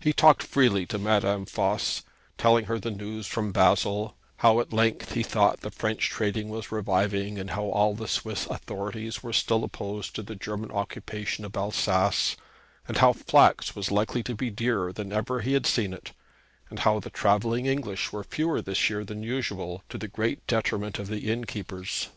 [0.00, 2.02] He talked freely to Madame Voss,
[2.38, 6.72] telling her the news from Basle, how at length he thought the French trade was
[6.72, 11.54] reviving, and how all the Swiss authorities were still opposed to the German occupation of
[11.58, 12.38] Alsace;
[12.88, 16.12] and how flax was likely to be dearer than ever he had seen it;
[16.70, 20.98] and how the travelling English were fewer this year than usual, to the great detriment
[20.98, 22.08] of the innkeepers.